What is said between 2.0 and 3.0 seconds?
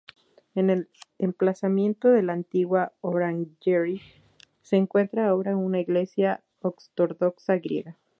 de la antigua